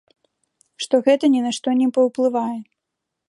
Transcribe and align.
Што 0.85 0.95
гэта 1.07 1.25
ні 1.35 1.41
на 1.45 1.51
што 1.59 1.69
не 1.81 1.87
паўплывае. 1.97 2.59